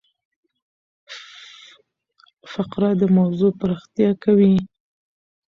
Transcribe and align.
فقره 2.51 2.89
د 3.01 3.03
موضوع 3.17 3.51
پراختیا 3.59 4.09
کوي. 4.23 4.55